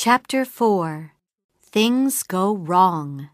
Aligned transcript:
Chapter 0.00 0.44
4 0.44 1.10
Things 1.60 2.22
Go 2.22 2.54
Wrong. 2.54 3.30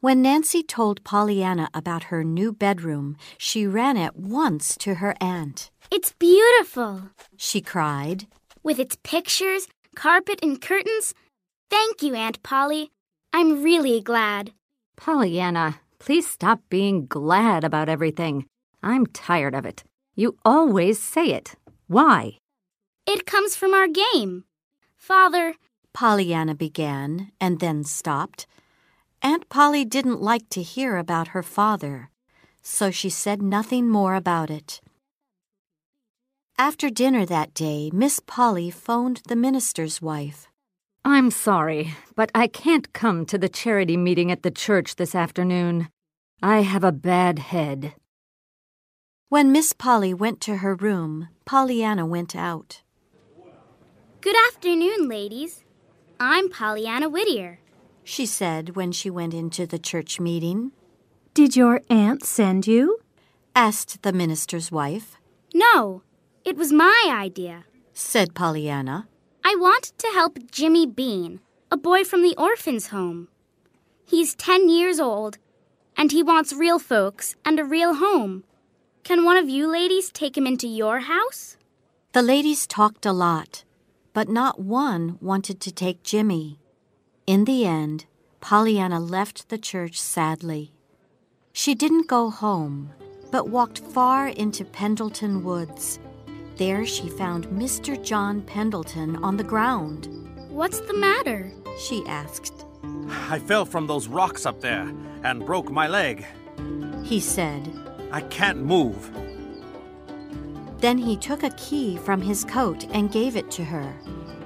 When 0.00 0.22
Nancy 0.22 0.62
told 0.62 1.04
Pollyanna 1.04 1.68
about 1.74 2.04
her 2.04 2.24
new 2.24 2.54
bedroom, 2.54 3.18
she 3.36 3.66
ran 3.66 3.98
at 3.98 4.16
once 4.16 4.74
to 4.78 4.94
her 4.94 5.14
aunt. 5.20 5.70
It's 5.90 6.14
beautiful, 6.18 7.10
She 7.36 7.60
cried. 7.60 8.28
with 8.62 8.78
its 8.78 8.96
pictures, 9.04 9.68
carpet, 9.94 10.38
and 10.42 10.58
curtains. 10.58 11.12
Thank 11.68 12.02
you, 12.02 12.14
Aunt 12.14 12.42
Polly. 12.42 12.90
I'm 13.34 13.62
really 13.62 14.00
glad. 14.00 14.54
Pollyanna, 14.96 15.80
please 15.98 16.26
stop 16.26 16.62
being 16.70 17.04
glad 17.04 17.62
about 17.62 17.90
everything. 17.90 18.46
I'm 18.82 19.04
tired 19.04 19.54
of 19.54 19.66
it. 19.66 19.84
You 20.14 20.34
always 20.46 20.98
say 20.98 21.26
it. 21.26 21.56
Why? 21.88 22.38
It 23.06 23.26
comes 23.26 23.54
from 23.54 23.74
our 23.74 23.86
game. 23.86 24.44
Father, 25.02 25.56
Pollyanna 25.92 26.54
began 26.54 27.32
and 27.40 27.58
then 27.58 27.82
stopped. 27.82 28.46
Aunt 29.20 29.48
Polly 29.48 29.84
didn't 29.84 30.22
like 30.22 30.48
to 30.50 30.62
hear 30.62 30.96
about 30.96 31.34
her 31.34 31.42
father, 31.42 32.08
so 32.62 32.92
she 32.92 33.10
said 33.10 33.42
nothing 33.42 33.88
more 33.88 34.14
about 34.14 34.48
it. 34.48 34.80
After 36.56 36.88
dinner 36.88 37.26
that 37.26 37.52
day, 37.52 37.90
Miss 37.92 38.20
Polly 38.20 38.70
phoned 38.70 39.22
the 39.26 39.34
minister's 39.34 40.00
wife. 40.00 40.46
I'm 41.04 41.32
sorry, 41.32 41.94
but 42.14 42.30
I 42.32 42.46
can't 42.46 42.92
come 42.92 43.26
to 43.26 43.36
the 43.36 43.48
charity 43.48 43.96
meeting 43.96 44.30
at 44.30 44.44
the 44.44 44.52
church 44.52 44.94
this 44.94 45.16
afternoon. 45.16 45.88
I 46.40 46.60
have 46.60 46.84
a 46.84 46.92
bad 46.92 47.40
head. 47.40 47.94
When 49.30 49.50
Miss 49.50 49.72
Polly 49.72 50.14
went 50.14 50.40
to 50.42 50.58
her 50.58 50.76
room, 50.76 51.28
Pollyanna 51.44 52.06
went 52.06 52.36
out. 52.36 52.82
Good 54.22 54.36
afternoon, 54.48 55.08
ladies. 55.08 55.64
I'm 56.20 56.48
Pollyanna 56.48 57.08
Whittier. 57.08 57.58
She 58.04 58.26
said 58.26 58.76
when 58.76 58.92
she 58.92 59.10
went 59.10 59.34
into 59.34 59.66
the 59.66 59.78
church 59.78 60.18
meeting, 60.20 60.72
Did 61.34 61.56
your 61.56 61.80
aunt 61.90 62.24
send 62.24 62.66
you? 62.66 62.98
asked 63.54 64.02
the 64.02 64.12
minister's 64.12 64.70
wife, 64.72 65.16
No, 65.54 66.02
it 66.44 66.56
was 66.56 66.72
my 66.72 67.08
idea. 67.10 67.64
said 67.92 68.34
Pollyanna. 68.34 69.08
I 69.44 69.56
want 69.58 69.92
to 69.98 70.06
help 70.14 70.38
Jimmy 70.50 70.86
Bean, 70.86 71.40
a 71.70 71.76
boy 71.76 72.04
from 72.04 72.22
the 72.22 72.34
orphan's 72.38 72.88
home. 72.88 73.28
He's 74.04 74.34
10 74.36 74.68
years 74.68 74.98
old, 75.00 75.38
and 75.96 76.12
he 76.12 76.22
wants 76.22 76.52
real 76.52 76.78
folks 76.78 77.34
and 77.44 77.58
a 77.58 77.64
real 77.64 77.94
home. 77.94 78.44
Can 79.04 79.24
one 79.24 79.36
of 79.36 79.48
you 79.48 79.66
ladies 79.66 80.10
take 80.12 80.36
him 80.36 80.46
into 80.46 80.68
your 80.68 81.00
house? 81.00 81.56
The 82.12 82.22
ladies 82.22 82.66
talked 82.66 83.04
a 83.04 83.12
lot, 83.12 83.64
but 84.12 84.28
not 84.28 84.60
one 84.60 85.18
wanted 85.20 85.60
to 85.60 85.72
take 85.72 86.02
Jimmy. 86.02 86.58
In 87.26 87.44
the 87.44 87.64
end, 87.64 88.06
Pollyanna 88.40 89.00
left 89.00 89.48
the 89.48 89.58
church 89.58 90.00
sadly. 90.00 90.72
She 91.52 91.74
didn't 91.74 92.08
go 92.08 92.30
home, 92.30 92.90
but 93.30 93.48
walked 93.48 93.78
far 93.78 94.28
into 94.28 94.64
Pendleton 94.64 95.44
Woods. 95.44 95.98
There 96.56 96.84
she 96.84 97.08
found 97.08 97.46
Mr. 97.48 98.02
John 98.02 98.42
Pendleton 98.42 99.16
on 99.24 99.36
the 99.36 99.44
ground. 99.44 100.08
What's 100.50 100.80
the 100.80 100.94
matter? 100.94 101.52
She 101.78 102.04
asked. 102.06 102.66
I 103.30 103.38
fell 103.38 103.64
from 103.64 103.86
those 103.86 104.08
rocks 104.08 104.44
up 104.44 104.60
there 104.60 104.92
and 105.22 105.46
broke 105.46 105.70
my 105.70 105.88
leg. 105.88 106.26
He 107.02 107.20
said. 107.20 107.70
I 108.10 108.20
can't 108.20 108.58
move. 108.58 109.10
Then 110.82 110.98
he 110.98 111.16
took 111.16 111.44
a 111.44 111.50
key 111.50 111.96
from 111.96 112.20
his 112.20 112.44
coat 112.44 112.86
and 112.92 113.12
gave 113.12 113.36
it 113.36 113.52
to 113.52 113.64
her. 113.64 113.94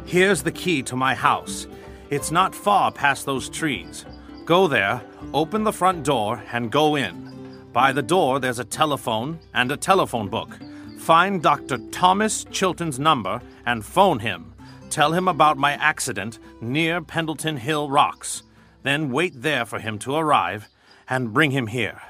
Here's 0.04 0.42
the 0.42 0.52
key 0.52 0.82
to 0.82 0.94
my 0.94 1.14
house. 1.14 1.66
It's 2.10 2.30
not 2.30 2.54
far 2.54 2.92
past 2.92 3.24
those 3.24 3.48
trees. 3.48 4.04
Go 4.44 4.68
there, 4.68 5.00
open 5.32 5.64
the 5.64 5.72
front 5.72 6.04
door, 6.04 6.42
and 6.52 6.70
go 6.70 6.94
in. 6.94 7.68
By 7.72 7.90
the 7.90 8.02
door, 8.02 8.38
there's 8.38 8.58
a 8.58 8.66
telephone 8.66 9.38
and 9.54 9.72
a 9.72 9.78
telephone 9.78 10.28
book. 10.28 10.58
Find 10.98 11.42
Dr. 11.42 11.78
Thomas 11.90 12.44
Chilton's 12.50 12.98
number 12.98 13.40
and 13.64 13.82
phone 13.82 14.18
him. 14.18 14.52
Tell 14.90 15.14
him 15.14 15.28
about 15.28 15.56
my 15.56 15.72
accident 15.72 16.38
near 16.60 17.00
Pendleton 17.00 17.56
Hill 17.56 17.88
Rocks. 17.88 18.42
Then 18.82 19.10
wait 19.10 19.40
there 19.40 19.64
for 19.64 19.78
him 19.78 19.98
to 20.00 20.14
arrive 20.14 20.68
and 21.08 21.32
bring 21.32 21.52
him 21.52 21.68
here. 21.68 22.02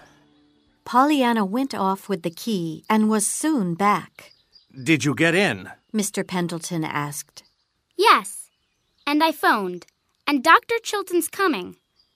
Pollyanna 0.86 1.44
went 1.44 1.74
off 1.74 2.08
with 2.08 2.22
the 2.22 2.30
key 2.30 2.84
and 2.88 3.10
was 3.10 3.26
soon 3.26 3.74
back. 3.74 4.32
Did 4.72 5.04
you 5.04 5.16
get 5.16 5.34
in? 5.34 5.68
Mr. 5.92 6.24
Pendleton 6.24 6.84
asked. 6.84 7.42
Yes. 7.96 8.50
And 9.04 9.22
I 9.22 9.32
phoned, 9.32 9.86
and 10.28 10.44
Dr. 10.44 10.76
Chilton's 10.80 11.26
coming. 11.26 11.74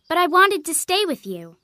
But 0.08 0.18
I 0.18 0.28
wanted 0.28 0.64
to 0.66 0.74
stay 0.74 1.04
with 1.04 1.26
you. 1.26 1.56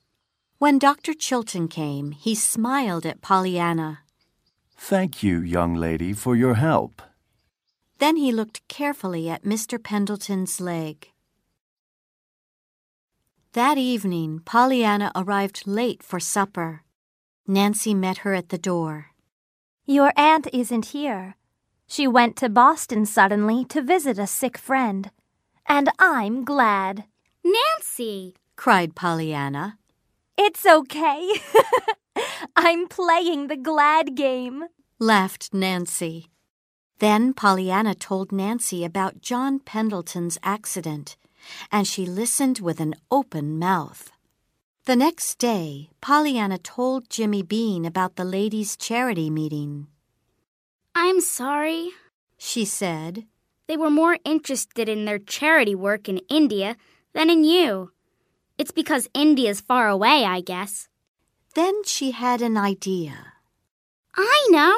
When 0.58 0.80
Dr. 0.80 1.14
Chilton 1.14 1.68
came, 1.68 2.10
he 2.10 2.34
smiled 2.34 3.06
at 3.06 3.22
Pollyanna. 3.22 4.00
Thank 4.76 5.22
you, 5.22 5.38
young 5.38 5.76
lady, 5.76 6.12
for 6.12 6.34
your 6.34 6.54
help. 6.54 7.00
Then 7.98 8.16
he 8.16 8.32
looked 8.32 8.66
carefully 8.66 9.30
at 9.30 9.44
Mr. 9.44 9.80
Pendleton's 9.80 10.60
leg. 10.60 11.12
That 13.52 13.78
evening, 13.78 14.40
Pollyanna 14.44 15.12
arrived 15.14 15.68
late 15.68 16.02
for 16.02 16.18
supper. 16.18 16.82
Nancy 17.46 17.94
met 17.94 18.18
her 18.18 18.34
at 18.34 18.48
the 18.48 18.58
door. 18.58 19.12
Your 19.84 20.12
aunt 20.16 20.48
isn't 20.52 20.86
here. 20.86 21.36
She 21.86 22.08
went 22.08 22.36
to 22.36 22.48
Boston 22.48 23.06
suddenly 23.06 23.64
to 23.66 23.80
visit 23.80 24.18
a 24.18 24.26
sick 24.26 24.58
friend. 24.58 25.10
And 25.66 25.90
I'm 25.98 26.44
glad. 26.44 27.04
Nancy! 27.44 28.34
cried 28.56 28.96
Pollyanna. 28.96 29.78
It's 30.36 30.66
okay. 30.66 31.30
I'm 32.56 32.88
playing 32.88 33.46
the 33.46 33.56
glad 33.56 34.16
game. 34.16 34.64
laughed 34.98 35.54
Nancy. 35.54 36.26
Then 36.98 37.34
Pollyanna 37.34 37.94
told 37.94 38.32
Nancy 38.32 38.84
about 38.84 39.20
John 39.20 39.60
Pendleton's 39.60 40.38
accident, 40.42 41.16
and 41.70 41.86
she 41.86 42.06
listened 42.06 42.58
with 42.58 42.80
an 42.80 42.94
open 43.10 43.58
mouth. 43.58 44.10
The 44.86 44.94
next 44.94 45.38
day, 45.38 45.90
Pollyanna 46.00 46.58
told 46.58 47.10
Jimmy 47.10 47.42
Bean 47.42 47.84
about 47.84 48.14
the 48.14 48.24
ladies' 48.24 48.76
charity 48.76 49.30
meeting. 49.30 49.88
I'm 50.94 51.20
sorry. 51.20 51.90
She 52.38 52.64
said, 52.64 53.26
They 53.66 53.76
were 53.76 53.90
more 53.90 54.18
interested 54.24 54.88
in 54.88 55.04
their 55.04 55.18
charity 55.18 55.74
work 55.74 56.08
in 56.08 56.18
India 56.28 56.76
than 57.14 57.30
in 57.30 57.42
you. 57.42 57.90
It's 58.58 58.70
because 58.70 59.08
India's 59.12 59.60
far 59.60 59.88
away, 59.88 60.24
I 60.24 60.40
guess. 60.40 60.86
Then 61.56 61.82
she 61.82 62.12
had 62.12 62.40
an 62.40 62.56
idea. 62.56 63.32
I 64.14 64.46
know. 64.50 64.76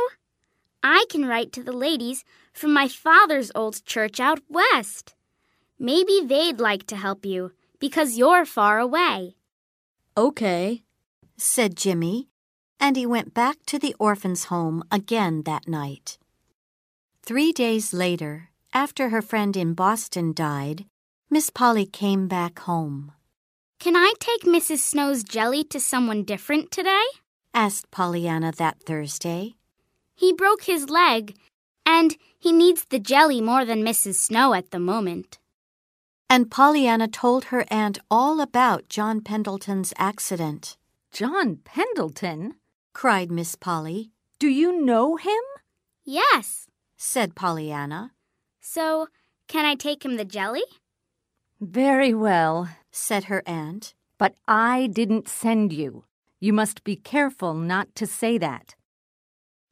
I 0.82 1.04
can 1.10 1.26
write 1.26 1.52
to 1.52 1.62
the 1.62 1.76
ladies 1.76 2.24
from 2.54 2.72
my 2.72 2.88
father's 2.88 3.52
old 3.54 3.84
church 3.84 4.20
out 4.20 4.40
west. 4.48 5.14
Maybe 5.78 6.22
they'd 6.24 6.60
like 6.60 6.86
to 6.86 6.96
help 6.96 7.26
you 7.26 7.52
because 7.78 8.16
you're 8.16 8.46
far 8.46 8.78
away. 8.78 9.34
Okay, 10.18 10.82
said 11.36 11.76
Jimmy, 11.76 12.26
and 12.80 12.96
he 12.96 13.06
went 13.06 13.34
back 13.34 13.58
to 13.66 13.78
the 13.78 13.94
orphan's 14.00 14.46
home 14.46 14.82
again 14.90 15.42
that 15.44 15.68
night. 15.68 16.18
Three 17.24 17.52
days 17.52 17.92
later, 17.94 18.50
after 18.74 19.10
her 19.10 19.22
friend 19.22 19.56
in 19.56 19.74
Boston 19.74 20.32
died, 20.32 20.86
Miss 21.30 21.50
Polly 21.50 21.86
came 21.86 22.26
back 22.26 22.58
home. 22.58 23.12
Can 23.78 23.94
I 23.94 24.12
take 24.18 24.42
Mrs. 24.42 24.78
Snow's 24.78 25.22
jelly 25.22 25.62
to 25.62 25.78
someone 25.78 26.24
different 26.24 26.72
today? 26.72 27.06
asked 27.54 27.92
Pollyanna 27.92 28.50
that 28.58 28.82
Thursday. 28.82 29.54
He 30.16 30.32
broke 30.32 30.64
his 30.64 30.90
leg, 30.90 31.36
and 31.86 32.16
he 32.40 32.50
needs 32.50 32.86
the 32.86 32.98
jelly 32.98 33.40
more 33.40 33.64
than 33.64 33.84
Mrs. 33.84 34.16
Snow 34.16 34.52
at 34.52 34.72
the 34.72 34.80
moment. 34.80 35.38
And 36.30 36.50
Pollyanna 36.50 37.08
told 37.08 37.46
her 37.46 37.64
aunt 37.70 37.98
all 38.10 38.40
about 38.40 38.88
John 38.88 39.22
Pendleton's 39.22 39.94
accident. 39.96 40.76
John 41.10 41.56
Pendleton? 41.64 42.54
Cried 42.92 43.30
Miss 43.30 43.54
Polly, 43.54 44.10
Do 44.38 44.48
you 44.48 44.80
know 44.84 45.16
him? 45.16 45.42
Yes. 46.04 46.66
said 46.96 47.34
Pollyanna, 47.34 48.12
So, 48.60 49.06
can 49.46 49.64
I 49.64 49.74
take 49.74 50.04
him 50.04 50.16
the 50.16 50.24
jelly? 50.24 50.64
Very 51.60 52.12
well. 52.12 52.68
said 52.90 53.24
her 53.24 53.42
aunt. 53.46 53.94
But 54.18 54.34
I 54.48 54.88
didn't 54.88 55.28
send 55.28 55.72
you. 55.72 56.04
You 56.40 56.52
must 56.52 56.82
be 56.84 56.96
careful 56.96 57.54
not 57.54 57.94
to 57.94 58.06
say 58.06 58.36
that. 58.38 58.74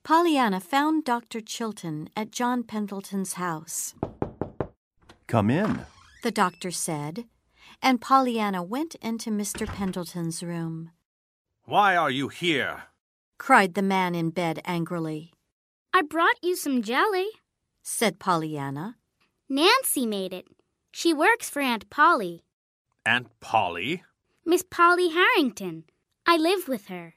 Pollyanna 0.05 0.61
found 0.61 1.05
Dr. 1.05 1.41
Chilton 1.41 2.09
at 2.17 2.31
John 2.31 2.63
Pendleton's 2.63 3.35
house. 3.35 3.95
Come 5.27 5.51
in. 5.51 5.81
The 6.27 6.33
doctor 6.33 6.73
said, 6.73 7.25
and 7.81 8.01
Pollyanna 8.01 8.61
went 8.61 8.97
into 8.97 9.31
Mr. 9.31 9.65
Pendleton's 9.65 10.43
room. 10.43 10.91
Why 11.67 11.95
are 11.95 12.11
you 12.11 12.27
here? 12.27 12.83
Cried 13.39 13.75
the 13.75 13.83
man 13.97 14.17
in 14.17 14.31
bed 14.31 14.61
angrily, 14.65 15.33
I 15.95 16.03
brought 16.03 16.35
you 16.43 16.57
some 16.57 16.83
jelly. 16.83 17.29
said 17.81 18.19
Pollyanna. 18.19 18.97
Nancy 19.49 20.05
made 20.05 20.35
it. 20.35 20.49
She 20.91 21.15
works 21.15 21.49
for 21.49 21.63
Aunt 21.63 21.89
Polly. 21.91 22.43
Aunt 23.05 23.29
Polly? 23.39 24.03
Miss 24.45 24.65
Polly 24.69 25.11
Harrington. 25.11 25.85
I 26.27 26.39
live 26.39 26.67
with 26.67 26.89
her. 26.89 27.15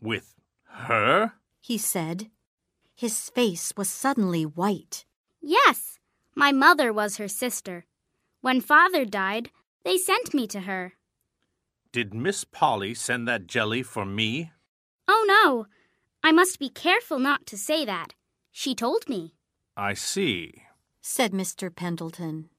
With 0.00 0.36
her? 0.66 1.32
he 1.60 1.76
said. 1.76 2.30
His 2.94 3.30
face 3.30 3.72
was 3.76 3.90
suddenly 3.90 4.44
white. 4.46 5.06
Yes, 5.42 5.98
my 6.36 6.52
mother 6.52 6.92
was 6.92 7.16
her 7.16 7.26
sister. 7.26 7.86
When 8.44 8.60
father 8.60 9.06
died, 9.06 9.50
they 9.86 9.96
sent 9.96 10.34
me 10.34 10.46
to 10.48 10.60
her. 10.60 10.92
Did 11.92 12.12
Miss 12.12 12.44
Polly 12.44 12.92
send 12.92 13.26
that 13.26 13.46
jelly 13.46 13.82
for 13.82 14.04
me? 14.04 14.52
Oh, 15.08 15.24
no. 15.26 15.66
I 16.22 16.30
must 16.30 16.58
be 16.58 16.68
careful 16.68 17.18
not 17.18 17.46
to 17.46 17.56
say 17.56 17.86
that. 17.86 18.12
She 18.52 18.74
told 18.74 19.08
me. 19.08 19.32
I 19.78 19.94
see, 19.94 20.60
said 21.00 21.32
Mr. 21.32 21.74
Pendleton, 21.74 22.50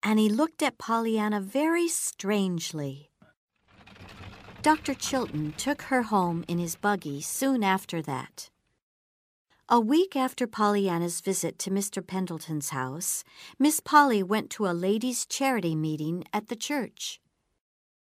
and 0.00 0.20
he 0.20 0.28
looked 0.28 0.62
at 0.62 0.78
Pollyanna 0.78 1.40
very 1.40 1.88
strangely. 1.88 3.10
Dr. 4.62 4.94
Chilton 4.94 5.54
took 5.56 5.82
her 5.82 6.02
home 6.02 6.44
in 6.46 6.58
his 6.58 6.76
buggy 6.76 7.20
soon 7.20 7.64
after 7.64 8.00
that. 8.02 8.48
A 9.68 9.80
week 9.80 10.16
after 10.16 10.46
Pollyanna's 10.46 11.20
visit 11.20 11.58
to 11.60 11.70
Mr. 11.70 12.04
Pendleton's 12.06 12.70
house, 12.70 13.22
Miss 13.58 13.80
Polly 13.80 14.22
went 14.22 14.50
to 14.50 14.66
a 14.66 14.74
ladies' 14.74 15.24
charity 15.24 15.74
meeting 15.74 16.24
at 16.32 16.48
the 16.48 16.56
church. 16.56 17.20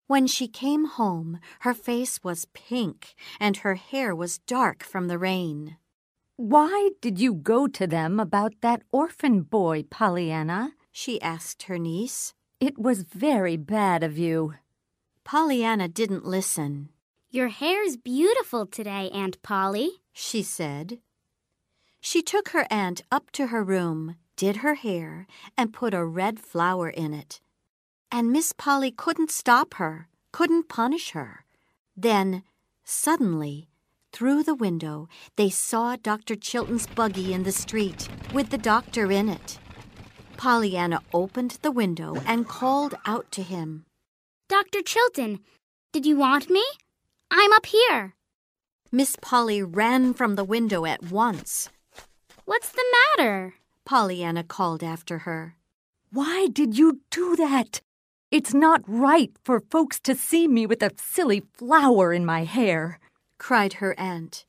When 0.07 0.27
she 0.27 0.49
came 0.49 0.87
home, 0.87 1.39
her 1.61 1.75
face 1.75 2.25
was 2.25 2.47
pink 2.55 3.15
and 3.39 3.59
her 3.59 3.75
hair 3.75 4.15
was 4.15 4.39
dark 4.39 4.83
from 4.83 5.07
the 5.07 5.19
rain. 5.19 5.77
Why 6.37 6.91
did 7.01 7.21
you 7.21 7.35
go 7.35 7.69
to 7.69 7.87
them 7.87 8.19
about 8.19 8.55
that 8.63 8.83
orphan 8.91 9.43
boy, 9.43 9.85
Pollyanna? 9.91 10.73
she 10.91 11.21
asked 11.21 11.65
her 11.65 11.79
niece. 11.79 12.35
It 12.59 12.79
was 12.79 13.03
very 13.03 13.57
bad 13.57 14.03
of 14.03 14.19
you. 14.19 14.55
Pollyanna 15.25 15.89
didn't 15.89 16.25
listen. 16.25 16.89
Your 17.31 17.49
hair's 17.49 17.97
beautiful 17.97 18.67
today, 18.67 19.11
Aunt 19.11 19.41
Polly, 19.43 19.91
she 20.13 20.43
said. 20.43 20.99
She 22.01 22.23
took 22.23 22.51
her 22.51 22.67
aunt 22.71 23.03
up 23.13 23.31
to 23.33 23.49
her 23.49 23.63
room, 23.63 24.17
did 24.37 24.57
her 24.57 24.75
hair, 24.75 25.27
and 25.57 25.73
put 25.73 25.95
a 25.95 26.05
red 26.05 26.41
flower 26.41 26.89
in 26.89 27.13
it. 27.13 27.41
And 28.11 28.33
Miss 28.33 28.53
Polly 28.53 28.91
couldn't 28.91 29.31
stop 29.31 29.75
her, 29.75 30.09
couldn't 30.33 30.69
punish 30.69 31.11
her. 31.11 31.45
Then, 31.97 32.43
suddenly, 32.85 33.69
through 34.13 34.43
the 34.43 34.55
window, 34.55 35.09
they 35.37 35.51
saw 35.51 35.97
Dr. 35.97 36.35
Chilton's 36.35 36.87
buggy 36.87 37.33
in 37.33 37.45
the 37.45 37.53
street 37.53 38.09
with 38.33 38.51
the 38.51 38.59
doctor 38.59 39.13
in 39.13 39.29
it. 39.29 39.59
Pollyanna 40.37 41.03
opened 41.13 41.59
the 41.63 41.71
window 41.71 42.17
and 42.27 42.49
called 42.49 42.95
out 43.07 43.31
to 43.33 43.43
him. 43.43 43.85
Dr. 44.49 44.83
Chilton, 44.83 45.41
did 45.93 46.07
you 46.07 46.17
want 46.17 46.51
me? 46.51 46.65
I'm 47.31 47.53
up 47.53 47.67
here. 47.67 48.15
Miss 48.91 49.17
Polly 49.21 49.63
ran 49.63 50.15
from 50.15 50.35
the 50.35 50.45
window 50.45 50.87
at 50.87 51.03
once. 51.05 51.69
What's 52.51 52.73
the 52.73 52.85
matter? 53.17 53.55
Pollyanna 53.85 54.43
called 54.43 54.83
after 54.83 55.19
her. 55.19 55.55
Why 56.11 56.49
did 56.53 56.77
you 56.77 57.01
do 57.09 57.37
that? 57.37 57.81
It's 58.33 58.53
not 58.53 58.83
right 58.89 59.31
for 59.45 59.63
folks 59.71 60.01
to 60.01 60.17
see 60.17 60.49
me 60.49 60.67
with 60.67 60.83
a 60.83 60.91
silly 60.97 61.45
flower 61.55 62.13
in 62.13 62.27
my 62.27 62.43
hair, 62.43 62.99
cried 63.39 63.75
her 63.75 63.95
aunt. 63.97 64.47